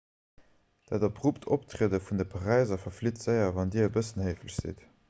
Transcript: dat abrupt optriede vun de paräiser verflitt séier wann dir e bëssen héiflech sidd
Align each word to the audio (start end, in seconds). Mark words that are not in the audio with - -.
dat 0.83 1.01
abrupt 1.03 1.45
optriede 1.55 1.99
vun 2.07 2.17
de 2.19 2.27
paräiser 2.33 2.79
verflitt 2.87 3.21
séier 3.27 3.51
wann 3.57 3.73
dir 3.73 3.89
e 3.89 3.95
bëssen 3.97 4.27
héiflech 4.29 4.59
sidd 4.61 4.87